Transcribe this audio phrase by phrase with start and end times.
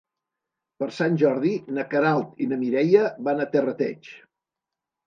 [0.83, 4.15] Per Sant Jordi na Queralt i na Mireia van a Terrateig.